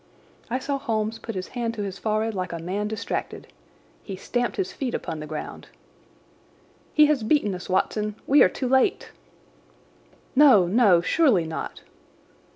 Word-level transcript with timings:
I 0.49 0.57
saw 0.57 0.79
Holmes 0.79 1.19
put 1.19 1.35
his 1.35 1.49
hand 1.49 1.75
to 1.75 1.83
his 1.83 1.99
forehead 1.99 2.33
like 2.33 2.51
a 2.51 2.57
man 2.57 2.87
distracted. 2.87 3.53
He 4.01 4.15
stamped 4.15 4.57
his 4.57 4.73
feet 4.73 4.95
upon 4.95 5.19
the 5.19 5.27
ground. 5.27 5.67
"He 6.91 7.05
has 7.05 7.21
beaten 7.21 7.53
us, 7.53 7.69
Watson. 7.69 8.15
We 8.25 8.41
are 8.41 8.49
too 8.49 8.67
late." 8.67 9.11
"No, 10.35 10.65
no, 10.65 11.01
surely 11.01 11.45
not!" 11.45 11.81